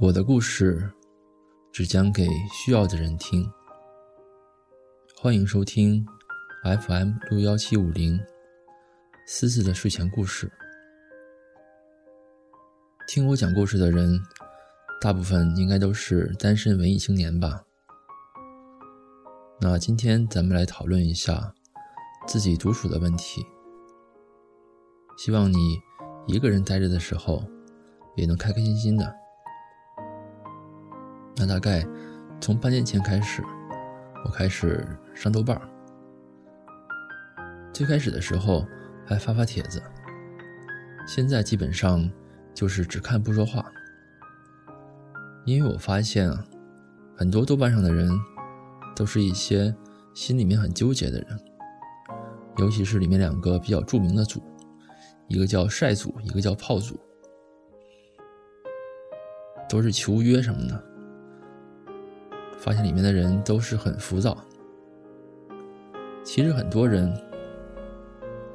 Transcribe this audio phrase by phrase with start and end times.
[0.00, 0.88] 我的故事
[1.72, 3.50] 只讲给需要的人听。
[5.16, 6.06] 欢迎收听
[6.62, 8.16] FM 六幺七五零
[9.26, 10.48] 思思的睡前故事。
[13.08, 14.22] 听我讲故事的人，
[15.00, 17.64] 大部分应该都是单身文艺青年吧？
[19.60, 21.52] 那今天咱们来讨论一下
[22.28, 23.44] 自己独处的问题。
[25.16, 25.76] 希望你
[26.28, 27.42] 一个人待着的时候，
[28.14, 29.12] 也能开开心心的。
[31.38, 31.86] 那大概
[32.40, 33.40] 从半年前开始，
[34.24, 34.84] 我开始
[35.14, 35.56] 上豆瓣。
[37.72, 38.66] 最开始的时候
[39.06, 39.80] 还发发帖子，
[41.06, 42.10] 现在基本上
[42.52, 43.64] 就是只看不说话。
[45.44, 46.44] 因为我发现啊，
[47.16, 48.10] 很多豆瓣上的人
[48.96, 49.72] 都是一些
[50.14, 51.40] 心里面很纠结的人，
[52.56, 54.42] 尤其是里面两个比较著名的组，
[55.28, 56.98] 一个叫晒组，一个叫炮组，
[59.68, 60.87] 都是求约什么的。
[62.58, 64.36] 发现里面的人都是很浮躁。
[66.24, 67.10] 其实很多人，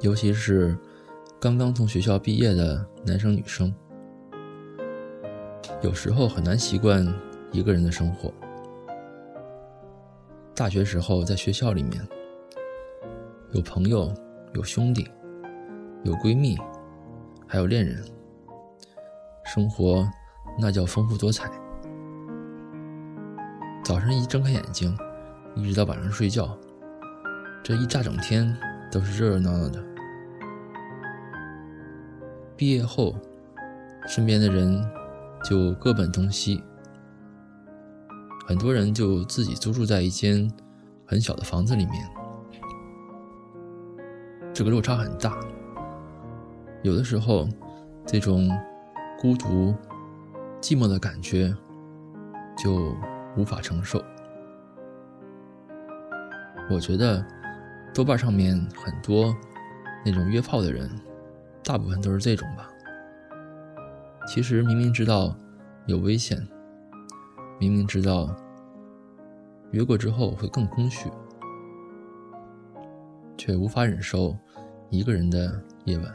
[0.00, 0.78] 尤其是
[1.40, 3.74] 刚刚从学校毕业的男生女生，
[5.82, 7.04] 有时候很难习惯
[7.50, 8.32] 一个人的生活。
[10.54, 12.06] 大学时候在学校里面，
[13.50, 14.14] 有朋友，
[14.52, 15.10] 有兄弟，
[16.04, 16.56] 有闺蜜，
[17.48, 18.04] 还有恋人，
[19.44, 20.08] 生活
[20.60, 21.50] 那叫丰富多彩。
[23.84, 24.96] 早上一睁开眼睛，
[25.54, 26.56] 一直到晚上睡觉，
[27.62, 28.56] 这一大整天
[28.90, 29.84] 都是热热闹闹的。
[32.56, 33.14] 毕业后，
[34.08, 34.82] 身边的人
[35.44, 36.62] 就各奔东西，
[38.46, 40.50] 很多人就自己租住在一间
[41.04, 42.08] 很小的房子里面，
[44.54, 45.38] 这个落差很大。
[46.82, 47.46] 有的时候，
[48.06, 48.50] 这种
[49.20, 49.74] 孤独、
[50.62, 51.54] 寂寞的感觉
[52.56, 52.96] 就。
[53.36, 54.02] 无法承受。
[56.70, 57.24] 我觉得
[57.92, 59.36] 豆瓣上面很多
[60.04, 60.90] 那种约炮的人，
[61.62, 62.70] 大部分都是这种吧。
[64.26, 65.36] 其实明明知道
[65.86, 66.38] 有危险，
[67.58, 68.34] 明明知道
[69.72, 71.10] 约过之后会更空虚，
[73.36, 74.34] 却无法忍受
[74.88, 76.14] 一个人的夜晚。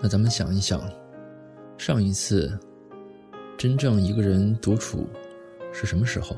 [0.00, 0.80] 那咱们想一想。
[1.78, 2.58] 上一次
[3.56, 5.08] 真正一个人独处
[5.72, 6.36] 是什么时候？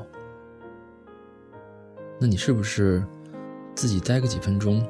[2.19, 3.05] 那你是不是
[3.75, 4.81] 自己待个几分钟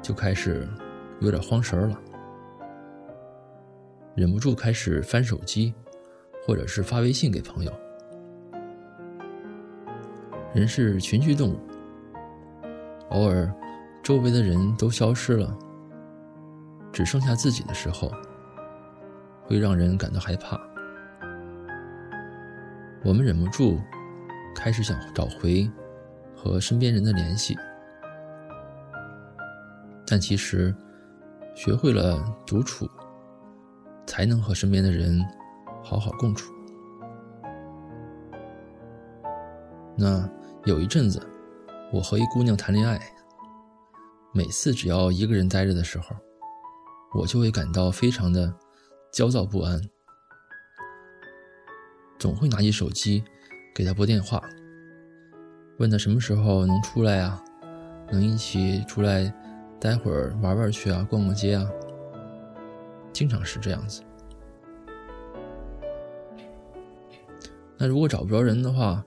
[0.00, 0.68] 就开始
[1.20, 1.98] 有点慌神了，
[4.14, 5.74] 忍不住开始翻手机，
[6.46, 7.72] 或者是发微信给朋友？
[10.54, 11.58] 人是群居动物，
[13.08, 13.52] 偶尔
[14.02, 15.58] 周围的人都消失了，
[16.92, 18.12] 只剩下自己的时候。
[19.44, 20.58] 会让人感到害怕，
[23.04, 23.78] 我们忍不住
[24.54, 25.68] 开始想找回
[26.34, 27.56] 和身边人的联系，
[30.06, 30.74] 但其实
[31.54, 32.88] 学会了独处，
[34.06, 35.20] 才能和身边的人
[35.82, 36.52] 好好共处。
[39.96, 40.26] 那
[40.64, 41.20] 有一阵子，
[41.92, 42.98] 我和一姑娘谈恋爱，
[44.32, 46.16] 每次只要一个人待着的时候，
[47.12, 48.54] 我就会感到非常的。
[49.12, 49.78] 焦躁不安，
[52.18, 53.22] 总会拿起手机
[53.74, 54.42] 给他拨电话，
[55.78, 57.44] 问他什么时候能出来啊？
[58.10, 59.30] 能一起出来
[59.78, 61.06] 待会儿玩玩去啊？
[61.10, 61.70] 逛逛街啊？
[63.12, 64.02] 经常是这样子。
[67.76, 69.04] 那如果找不着人的话，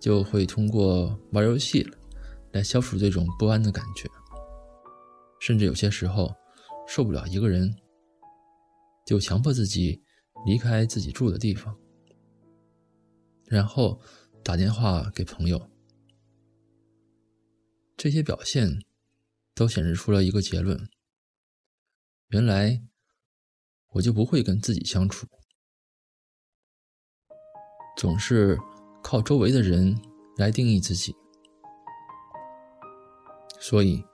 [0.00, 1.88] 就会通过玩游戏
[2.50, 4.08] 来消除这种不安的感觉，
[5.38, 6.34] 甚至有些时候
[6.88, 7.72] 受不了一个人。
[9.04, 10.02] 就强迫自己
[10.46, 11.78] 离开自己住的地方，
[13.46, 14.00] 然后
[14.42, 15.70] 打电话给朋友。
[17.96, 18.82] 这些表现
[19.54, 20.88] 都显示出了一个结论：
[22.28, 22.82] 原来
[23.90, 25.26] 我就不会跟自己相处，
[27.96, 28.58] 总是
[29.02, 29.96] 靠周围的人
[30.36, 31.14] 来定义自己。
[33.60, 34.04] 所以，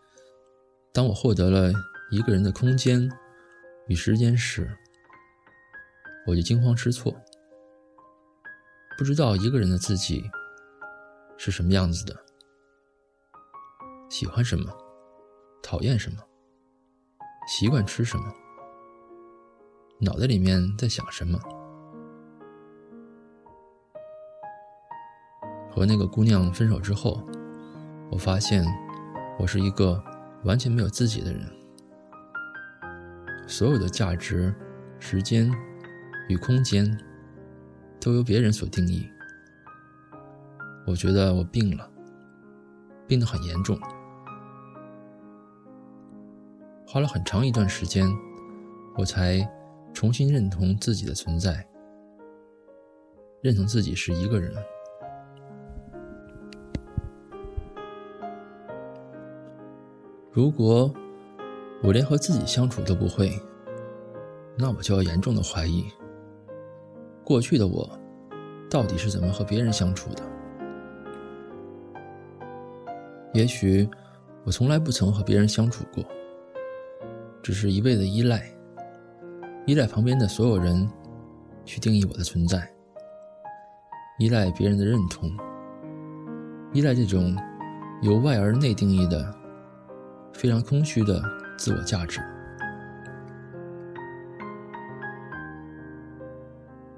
[0.92, 1.72] 当我获得了
[2.10, 3.10] 一个人的空间
[3.90, 4.70] 与时间时，
[6.24, 7.12] 我就惊慌失措，
[8.96, 10.22] 不知道一个人的自己
[11.36, 12.14] 是什么样子的，
[14.08, 14.72] 喜欢什么，
[15.60, 16.18] 讨厌什么，
[17.48, 18.32] 习惯吃什么，
[19.98, 21.36] 脑袋里面在想什么。
[25.68, 27.28] 和那个姑娘分手之后，
[28.08, 28.64] 我发现
[29.36, 30.00] 我是一个
[30.44, 31.44] 完全没有自己的人，
[33.50, 34.54] 所有的价值、
[35.00, 35.50] 时间
[36.28, 36.88] 与空间
[38.00, 39.10] 都由别人所定义。
[40.86, 41.90] 我觉得我病了，
[43.08, 43.76] 病得很严重，
[46.86, 48.08] 花了很长一段时间，
[48.96, 49.40] 我才
[49.92, 51.66] 重新认同自己的存在，
[53.42, 54.54] 认同自己是一个人。
[60.30, 60.94] 如果
[61.82, 63.32] 我连和自己相处都不会，
[64.56, 65.84] 那我就要严重的怀疑，
[67.24, 67.88] 过去的我
[68.68, 70.22] 到底是怎么和别人相处的。
[73.32, 73.88] 也许
[74.44, 76.04] 我从来不曾和别人相处过，
[77.42, 78.44] 只是一味的依赖，
[79.66, 80.86] 依赖旁边的所有人
[81.64, 82.70] 去定义我的存在，
[84.18, 85.30] 依赖别人的认同，
[86.74, 87.34] 依赖这种
[88.02, 89.34] 由外而内定义的
[90.34, 91.22] 非常空虚的
[91.60, 92.22] 自我价值。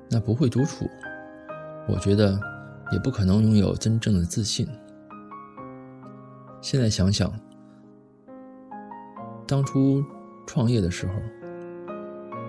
[0.09, 0.89] 那不会独处，
[1.89, 2.39] 我觉得
[2.93, 4.69] 也不可能拥有真正的自信。
[6.61, 7.33] 现在想想，
[9.49, 10.01] 当初
[10.47, 11.15] 创业的时候，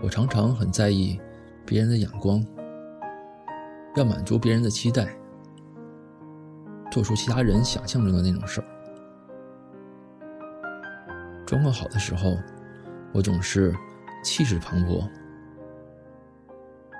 [0.04, 1.20] 我常常很在意
[1.66, 2.46] 别人的眼光，
[3.96, 5.08] 要满足别人的期待，
[6.92, 8.68] 做出其他人想象中的那种事儿。
[11.54, 12.36] 状况好的时候，
[13.14, 13.72] 我总是
[14.24, 15.08] 气势磅礴，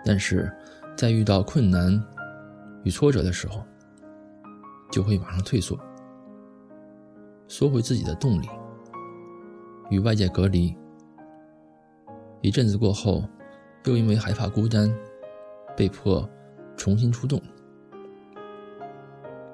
[0.06, 0.48] 但是
[0.96, 1.92] 在遇到困难
[2.84, 3.66] 与挫折的时候，
[4.92, 5.76] 就会马上退缩。
[7.48, 8.48] 缩回自己的洞里，
[9.90, 10.78] 与外界隔离。
[12.42, 13.24] 一阵子过后，
[13.86, 14.96] 又因为害怕孤单，
[15.76, 16.30] 被迫
[16.78, 17.42] 重新出动。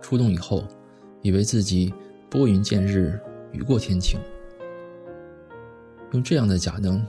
[0.01, 0.65] 出动以后，
[1.21, 1.93] 以为自己
[2.29, 3.17] 拨云见日，
[3.53, 4.19] 雨过天晴。
[6.11, 7.05] 用这样的假能，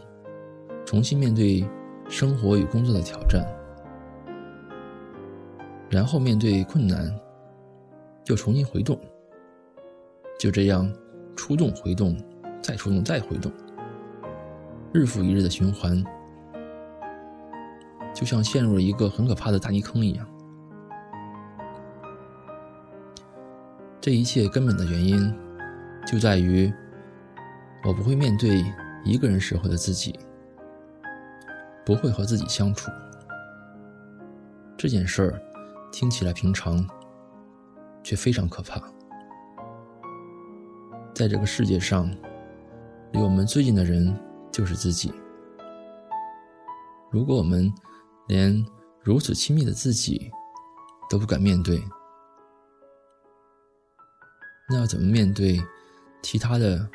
[0.84, 1.66] 重新面对
[2.08, 3.46] 生活与工作的挑战，
[5.88, 7.10] 然后面对困难，
[8.26, 8.98] 又重新回动。
[10.38, 10.90] 就这样，
[11.36, 12.16] 出动、回动，
[12.62, 13.52] 再出动、再回动，
[14.92, 16.02] 日复一日的循环，
[18.14, 20.26] 就像陷入了一个很可怕的大泥坑一样。
[24.00, 25.34] 这一切根本的原因，
[26.06, 26.72] 就在于
[27.84, 28.64] 我不会面对
[29.04, 30.18] 一个人时候的自己，
[31.84, 32.90] 不会和自己相处。
[34.76, 35.42] 这件事儿
[35.92, 36.86] 听起来平常，
[38.02, 38.80] 却非常可怕。
[41.14, 42.10] 在这个世界上，
[43.12, 44.14] 离我们最近的人
[44.50, 45.12] 就是自己。
[47.10, 47.70] 如果我们
[48.28, 48.64] 连
[49.02, 50.30] 如此亲密的自己
[51.10, 51.82] 都不敢面对，
[54.68, 55.60] 那要怎么面对
[56.22, 56.88] 其他的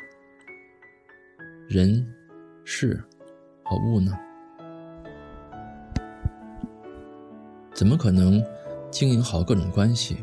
[1.68, 2.06] 人、
[2.64, 3.02] 事
[3.64, 4.16] 和物呢？
[7.74, 8.40] 怎么可能
[8.90, 10.16] 经营好各种关系？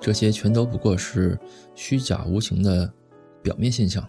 [0.00, 1.38] 这些全都不过是
[1.74, 2.90] 虚假无情的
[3.42, 4.08] 表面现象。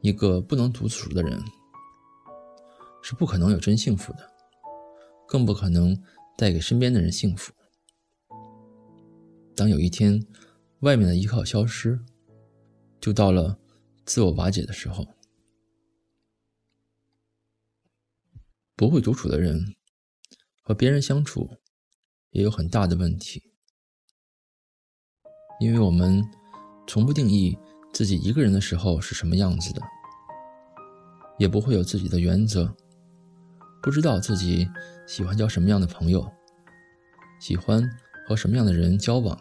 [0.00, 1.40] 一个不能独处的人，
[3.02, 4.18] 是不可能有真幸福的，
[5.28, 5.96] 更不可能
[6.36, 7.52] 带给身边的人幸福。
[9.54, 10.22] 当有一天，
[10.80, 11.98] 外面的依靠消失，
[13.06, 13.56] 就到了
[14.04, 15.06] 自我瓦解的时候。
[18.74, 19.76] 不会独处的人，
[20.60, 21.48] 和别人相处，
[22.30, 23.52] 也有很大的问题。
[25.60, 26.20] 因为我们
[26.88, 27.56] 从不定义
[27.92, 29.80] 自己一个人的时候是什么样子的，
[31.38, 32.76] 也不会有自己的原则，
[33.80, 34.68] 不知道自己
[35.06, 36.28] 喜欢交什么样的朋友，
[37.40, 37.88] 喜欢
[38.26, 39.40] 和什么样的人交往，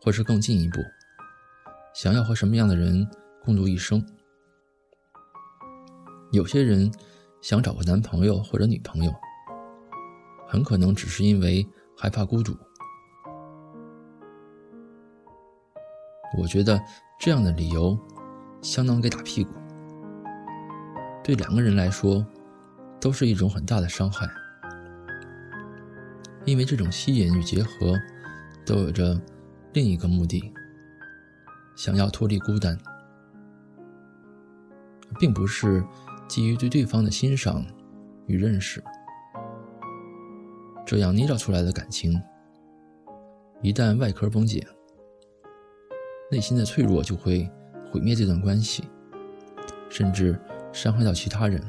[0.00, 0.78] 或是更进一步，
[1.94, 3.06] 想要和什么样的人
[3.44, 4.04] 共度一生。
[6.30, 6.92] 有些人
[7.40, 9.12] 想找个男朋友或者女朋友，
[10.46, 11.66] 很可能只是因为
[11.96, 12.56] 害怕孤独。
[16.38, 16.78] 我觉得
[17.18, 17.98] 这样的理由
[18.60, 19.54] 相当给打屁股，
[21.24, 22.24] 对两个人来说
[23.00, 24.28] 都是一种很大的伤害，
[26.44, 27.98] 因为这种吸引与结合
[28.66, 29.18] 都有着
[29.72, 30.52] 另一个目的，
[31.78, 32.76] 想要脱离孤单，
[35.20, 35.80] 并不是
[36.26, 37.64] 基于对对方的欣赏
[38.26, 38.82] 与认识，
[40.84, 42.20] 这样捏造出来的感情，
[43.62, 44.66] 一旦外壳崩解。
[46.32, 47.48] 内心的脆弱就会
[47.92, 48.82] 毁灭这段关系，
[49.88, 50.36] 甚至
[50.72, 51.62] 伤害到其他人。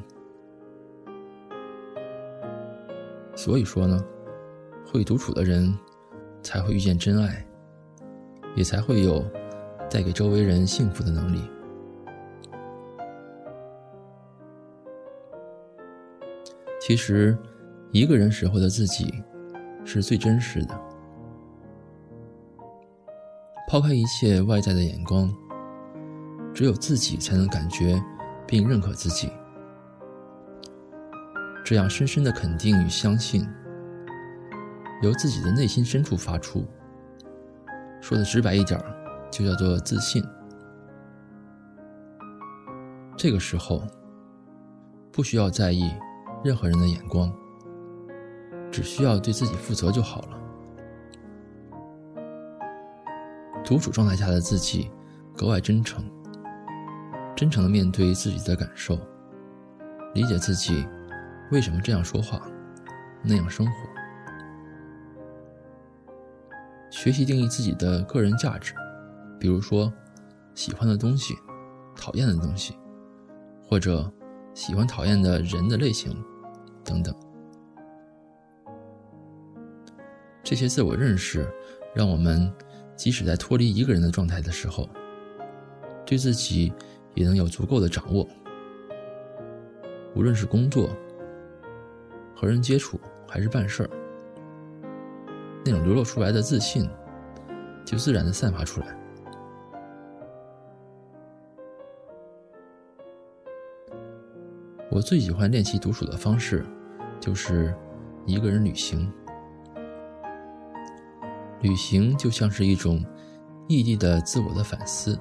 [3.36, 4.04] 所以说呢，
[4.88, 5.72] 会独处的人
[6.42, 7.46] 才会遇见真爱，
[8.56, 9.24] 也才会有
[9.90, 11.42] 带给周围人幸福的能力。
[16.80, 17.38] 其实
[17.92, 19.14] 一个人时候的自己
[19.84, 20.80] 是最真实的。
[23.68, 25.32] 抛开一切外在的眼光
[26.56, 28.02] 只有自己才能感觉
[28.48, 29.32] 并认可自己。
[31.64, 33.48] 这样深深的肯定与相信
[35.04, 36.66] 由自己的内心深处发出。
[38.02, 38.99] 说的直白一点儿
[39.32, 40.24] 就叫做自信。
[43.18, 43.84] 这个时候，
[45.12, 45.92] 不需要在意
[46.44, 47.34] 任何人的眼光，
[48.72, 50.40] 只需要对自己负责就好了。
[53.66, 54.90] 独处状态下的自己
[55.36, 56.04] 格外真诚，
[57.36, 58.98] 真诚的面对自己的感受，
[60.14, 60.88] 理解自己
[61.52, 62.42] 为什么这样说话，
[63.22, 63.74] 那样生活，
[66.90, 68.74] 学习定义自己的个人价值，
[69.40, 69.92] 比如说
[70.54, 71.34] 喜欢的东西、
[71.96, 72.76] 讨厌的东西，
[73.68, 74.12] 或者
[74.54, 76.16] 喜欢讨厌的人的类型
[76.84, 77.16] 等等。
[80.44, 81.48] 这些自我认识
[81.96, 82.52] 让我们。
[83.00, 84.90] 即使在脱离一个人的状态的时候，
[86.06, 86.74] 对自己
[87.16, 88.28] 也能有足够的掌握。
[90.14, 90.90] 无论是工作、
[92.36, 93.90] 和人接触，还是办事儿，
[95.64, 96.90] 那种流露出来的自信，
[97.86, 98.99] 就自然的散发出来。
[105.00, 106.66] 我最喜欢练习独处的方式，
[107.22, 107.74] 就是
[108.26, 109.10] 一个人旅行。
[111.62, 113.02] 旅行就像是一种
[113.70, 115.18] 异地的自我的反思。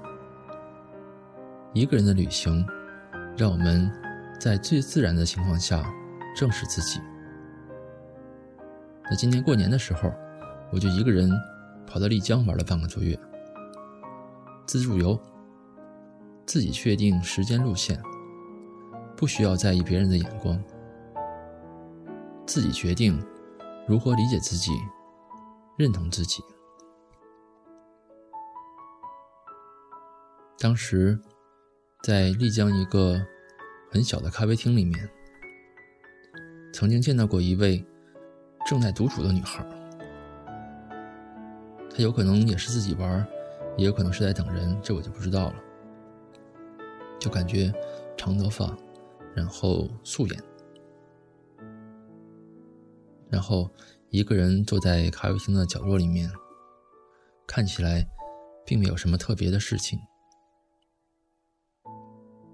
[1.74, 2.66] 一个人的旅行，
[3.36, 3.88] 让我们
[4.40, 5.88] 在最自然的情况下
[6.34, 7.00] 正视自己。
[9.08, 10.12] 那今年过年的时候，
[10.72, 11.30] 我就一个人
[11.86, 13.16] 跑到丽江玩了半个多月，
[14.66, 15.16] 自助游，
[16.46, 18.02] 自己确定时间路线，
[19.18, 20.56] 不需要在意别人的眼光，
[22.46, 23.20] 自己决定
[23.84, 24.70] 如何理解自己。
[25.76, 26.42] 认同自己。
[30.58, 31.16] 当时，
[32.02, 33.24] 在丽江一个
[33.88, 35.08] 很小的咖啡厅里面，
[36.72, 37.84] 曾经见到过一位
[38.66, 39.64] 正在独处的女孩。
[41.88, 43.24] 她有可能也是自己玩，
[43.76, 45.54] 也有可能是在等人，这我就不知道了。
[47.20, 47.72] 就感觉
[48.16, 48.76] 长头发，
[49.34, 50.44] 然后素颜，
[53.30, 53.70] 然后。
[54.10, 56.32] 一个人坐在咖啡厅的角落里面，
[57.46, 58.08] 看起来
[58.64, 59.98] 并没有什么特别的事情。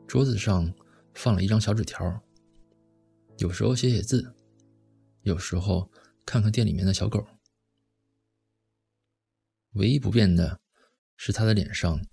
[0.08, 0.74] 桌子上
[1.14, 2.20] 放了一张小纸条，
[3.38, 4.34] 有时候写写字，
[5.22, 5.88] 有时候
[6.26, 7.24] 看看店里面的小狗。
[9.74, 10.58] 唯一不变的
[11.16, 12.04] 是，他的脸上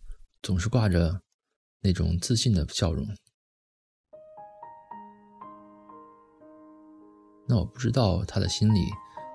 [0.43, 1.23] 总是挂着
[1.79, 3.07] 那种自信的笑容。
[7.47, 8.89] 那我不知道他的心里。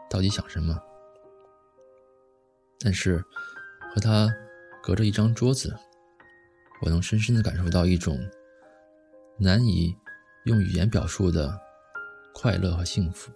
[0.09, 0.81] 到底想什么？
[2.79, 3.23] 但是
[3.91, 4.33] 和他
[4.81, 5.77] 隔着一张桌子，
[6.81, 8.17] 我能深深的感受到一种
[9.37, 9.97] 难以
[10.45, 11.59] 用语言表述的
[12.33, 13.33] 快乐和幸福。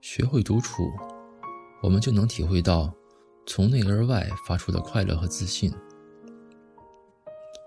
[0.00, 0.90] 学会独处，
[1.82, 2.90] 我们就能体会到
[3.46, 5.70] 从内而外发出的快乐和自信。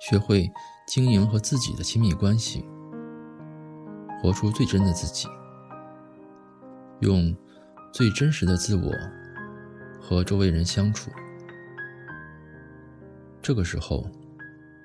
[0.01, 0.50] 学会
[0.89, 2.65] 经营和自己的亲密关系。
[4.19, 5.27] 活出最真的自己，
[7.01, 7.34] 用
[7.93, 8.91] 最真实的自我
[10.01, 11.12] 和周围人相处，
[13.39, 14.10] 这个时候，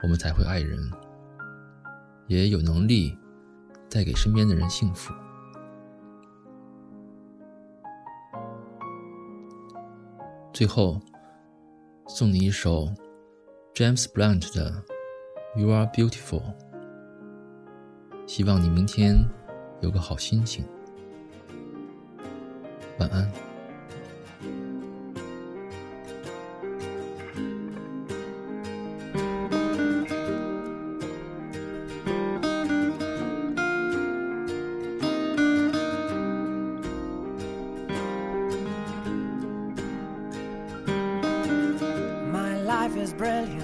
[0.02, 0.78] 我们才会爱人，
[2.28, 3.16] 也有能力
[3.88, 5.12] 带给身边的人幸福。
[10.52, 11.00] 最后，
[12.06, 12.92] 送你一首
[13.74, 14.70] James Blunt 的
[15.56, 16.40] 《You Are Beautiful》。
[18.26, 19.24] 希望你明天
[19.80, 20.64] 有个好心情。
[22.98, 23.30] 晚安。
[42.66, 43.63] Life is brilliant.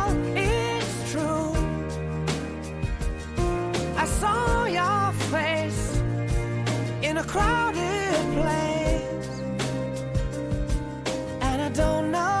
[4.21, 5.99] saw your face
[7.01, 9.29] in a crowded place,
[11.41, 12.40] and I don't know.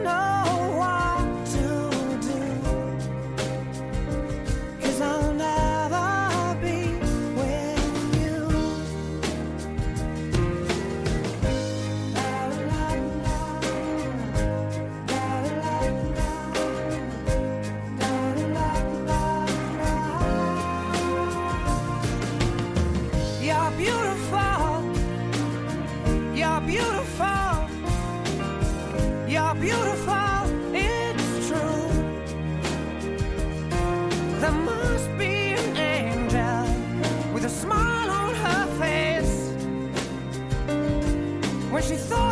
[41.91, 42.30] she thought